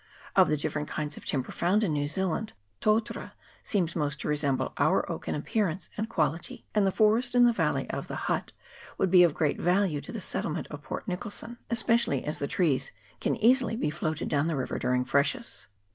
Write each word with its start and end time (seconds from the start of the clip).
Of 0.35 0.49
the 0.49 0.57
different 0.57 0.87
kinds 0.87 1.15
of 1.15 1.25
timber 1.25 1.51
found 1.51 1.83
in 1.83 1.93
New 1.93 2.07
Zealand 2.07 2.53
totara 2.81 3.33
seems 3.61 3.95
most 3.95 4.19
to 4.21 4.27
resemble 4.27 4.73
our 4.77 5.07
oak 5.11 5.27
in 5.27 5.35
appearance 5.35 5.89
and 5.95 6.09
quality, 6.09 6.65
and 6.73 6.87
the 6.87 6.91
forest 6.91 7.35
in 7.35 7.45
the 7.45 7.53
valley 7.53 7.87
of 7.91 8.07
the 8.07 8.15
Hutt 8.25 8.51
will 8.97 9.05
be 9.05 9.21
of 9.21 9.35
great 9.35 9.59
value 9.61 10.01
to 10.01 10.11
the 10.11 10.19
settlement 10.19 10.65
at 10.71 10.81
Port 10.81 11.07
Nicholson, 11.07 11.59
especially 11.69 12.25
as 12.25 12.39
the 12.39 12.47
trees 12.47 12.91
can 13.19 13.35
easily 13.35 13.75
be 13.75 13.91
floated 13.91 14.27
down 14.27 14.47
the 14.47 14.55
river 14.55 14.79
during 14.79 15.05
freshes. 15.05 15.67